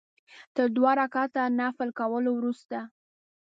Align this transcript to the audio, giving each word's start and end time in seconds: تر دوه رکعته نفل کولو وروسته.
تر 0.55 0.67
دوه 0.75 0.91
رکعته 1.01 1.43
نفل 1.61 1.89
کولو 1.99 2.31
وروسته. 2.35 2.77